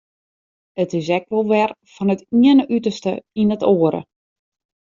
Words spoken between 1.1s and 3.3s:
ek wol wer fan it iene uterste